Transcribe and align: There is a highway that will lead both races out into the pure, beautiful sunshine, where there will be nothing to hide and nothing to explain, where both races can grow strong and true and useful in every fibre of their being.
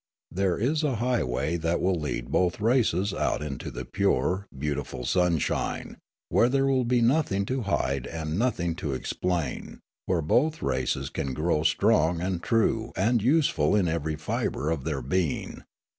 There 0.31 0.57
is 0.57 0.81
a 0.83 0.95
highway 0.95 1.57
that 1.57 1.79
will 1.79 1.93
lead 1.93 2.31
both 2.31 2.59
races 2.59 3.13
out 3.13 3.43
into 3.43 3.69
the 3.69 3.85
pure, 3.85 4.47
beautiful 4.57 5.05
sunshine, 5.05 5.97
where 6.29 6.49
there 6.49 6.65
will 6.65 6.85
be 6.85 7.01
nothing 7.03 7.45
to 7.45 7.61
hide 7.61 8.07
and 8.07 8.39
nothing 8.39 8.73
to 8.77 8.95
explain, 8.95 9.79
where 10.07 10.23
both 10.23 10.63
races 10.63 11.11
can 11.11 11.35
grow 11.35 11.61
strong 11.61 12.19
and 12.19 12.41
true 12.41 12.91
and 12.95 13.21
useful 13.21 13.75
in 13.75 13.87
every 13.87 14.15
fibre 14.15 14.71
of 14.71 14.85
their 14.85 15.03
being. 15.03 15.65